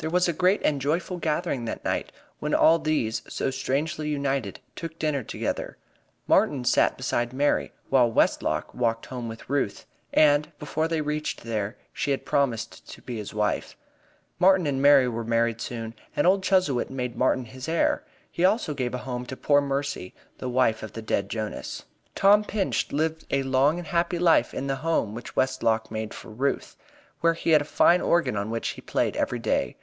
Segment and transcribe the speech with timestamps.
[0.00, 4.60] There was a great and joyful gathering that night, when all these, so strangely united,
[4.76, 5.76] took dinner together.
[6.28, 11.76] Martin sat beside Mary, while Westlock walked home with Ruth, and before they reached there
[11.92, 13.76] she had promised to be his wife.
[14.38, 18.04] Martin and Mary were married soon, and old Chuzzlewit made Martin his heir.
[18.30, 21.82] He also gave a home to poor Mercy, the wife of the dead Jonas.
[22.14, 26.28] Tom Pinch lived a long and happy life in the home which Westlock made for
[26.30, 26.76] Ruth,
[27.20, 29.76] where he had a fine organ on which he played every day.